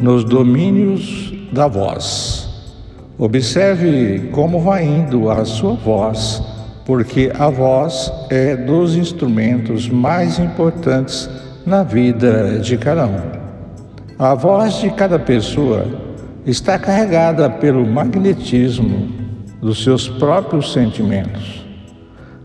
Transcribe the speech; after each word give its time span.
nos 0.00 0.24
domínios 0.24 1.32
da 1.52 1.66
voz. 1.66 2.48
Observe 3.18 4.30
como 4.32 4.60
vai 4.60 4.84
indo 4.84 5.30
a 5.30 5.44
sua 5.44 5.74
voz, 5.74 6.42
porque 6.86 7.30
a 7.38 7.50
voz 7.50 8.10
é 8.30 8.56
dos 8.56 8.96
instrumentos 8.96 9.88
mais 9.88 10.38
importantes 10.38 11.28
na 11.66 11.82
vida 11.82 12.58
de 12.60 12.78
cada 12.78 13.06
um. 13.06 13.20
A 14.18 14.34
voz 14.34 14.74
de 14.74 14.90
cada 14.90 15.18
pessoa 15.18 15.84
está 16.46 16.78
carregada 16.78 17.48
pelo 17.50 17.86
magnetismo 17.86 19.08
dos 19.60 19.82
seus 19.84 20.08
próprios 20.08 20.72
sentimentos. 20.72 21.64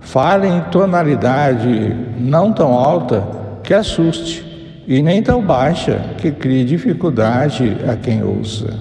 Fale 0.02 0.48
em 0.48 0.62
tonalidade 0.72 1.96
não 2.20 2.52
tão 2.52 2.74
alta 2.74 3.26
que 3.64 3.74
assuste 3.74 4.55
e 4.88 5.02
nem 5.02 5.22
tão 5.22 5.42
baixa 5.42 6.00
que 6.18 6.32
crie 6.32 6.64
dificuldade 6.64 7.78
a 7.88 7.96
quem 7.96 8.24
ouça. 8.24 8.74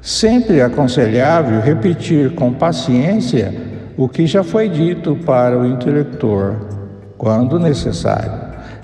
Sempre 0.00 0.58
é 0.58 0.64
aconselhável 0.64 1.60
repetir 1.60 2.34
com 2.34 2.52
paciência 2.52 3.54
o 3.96 4.08
que 4.08 4.26
já 4.26 4.42
foi 4.42 4.68
dito 4.68 5.16
para 5.24 5.58
o 5.58 5.66
intelector, 5.66 6.56
quando 7.16 7.58
necessário, 7.58 8.32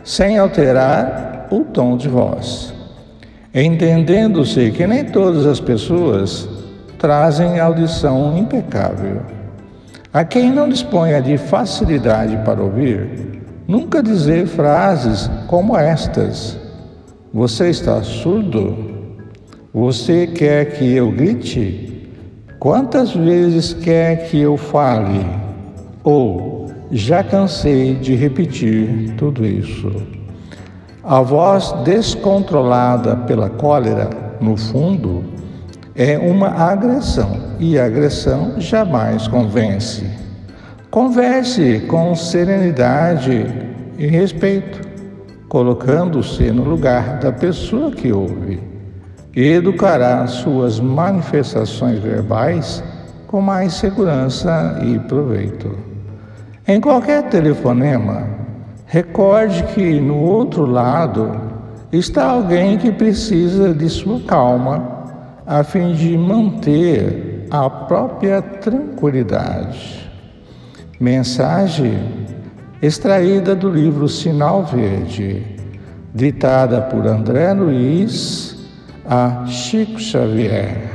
sem 0.03 0.39
alterar 0.39 1.49
o 1.51 1.61
tom 1.61 1.97
de 1.97 2.09
voz. 2.09 2.73
Entendendo-se 3.53 4.71
que 4.71 4.87
nem 4.87 5.05
todas 5.05 5.45
as 5.45 5.61
pessoas 5.61 6.49
trazem 6.99 7.59
audição 7.59 8.37
impecável. 8.39 9.23
A 10.13 10.25
quem 10.25 10.51
não 10.51 10.69
disponha 10.69 11.21
de 11.21 11.37
facilidade 11.37 12.37
para 12.45 12.63
ouvir, 12.63 13.43
Nunca 13.71 14.03
dizer 14.03 14.49
frases 14.49 15.31
como 15.47 15.77
estas: 15.77 16.59
Você 17.33 17.71
está 17.71 18.03
surdo? 18.03 18.77
Você 19.73 20.27
quer 20.27 20.73
que 20.73 20.93
eu 20.93 21.13
grite? 21.13 22.11
Quantas 22.59 23.13
vezes 23.15 23.73
quer 23.73 24.29
que 24.29 24.41
eu 24.41 24.57
fale? 24.57 25.25
Ou 26.03 26.67
já 26.91 27.23
cansei 27.23 27.95
de 27.95 28.17
repetir 28.17 29.15
tudo 29.17 29.47
isso. 29.47 29.93
A 31.05 31.23
voz 31.23 31.71
descontrolada 31.85 33.15
pela 33.19 33.49
cólera, 33.49 34.11
no 34.41 34.57
fundo, 34.57 35.23
é 35.95 36.19
uma 36.19 36.49
agressão 36.49 37.39
e 37.61 37.79
a 37.79 37.85
agressão 37.85 38.61
jamais 38.61 39.29
convence. 39.29 40.05
Converse 40.91 41.87
com 41.87 42.17
serenidade 42.17 43.47
e 43.97 44.09
respeito, 44.09 44.81
colocando-se 45.49 46.51
no 46.51 46.65
lugar 46.65 47.21
da 47.21 47.31
pessoa 47.31 47.93
que 47.93 48.13
ouve, 48.13 48.61
e 49.33 49.53
educará 49.53 50.27
suas 50.27 50.81
manifestações 50.81 52.01
verbais 52.01 52.83
com 53.29 53.41
mais 53.41 53.75
segurança 53.75 54.81
e 54.83 54.99
proveito. 54.99 55.79
Em 56.67 56.81
qualquer 56.81 57.23
telefonema, 57.29 58.27
recorde 58.85 59.63
que 59.73 60.01
no 60.01 60.17
outro 60.17 60.67
lado 60.67 61.41
está 61.93 62.25
alguém 62.25 62.77
que 62.77 62.91
precisa 62.91 63.73
de 63.73 63.89
sua 63.89 64.19
calma 64.23 65.05
a 65.47 65.63
fim 65.63 65.93
de 65.93 66.19
manter 66.19 67.47
a 67.49 67.71
própria 67.71 68.43
tranquilidade. 68.43 70.10
Mensagem 71.01 71.99
extraída 72.83 73.57
do 73.57 73.71
livro 73.71 74.07
Sinal 74.07 74.67
Verde, 74.67 75.47
ditada 76.15 76.83
por 76.83 77.07
André 77.07 77.55
Luiz 77.55 78.69
a 79.07 79.47
Chico 79.47 79.99
Xavier. 79.99 80.91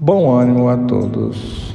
Bom 0.00 0.30
ânimo 0.30 0.70
a 0.70 0.78
todos. 0.78 1.73